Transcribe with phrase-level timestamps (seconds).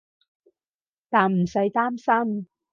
[1.11, 1.95] 但唔使擔
[2.35, 2.47] 心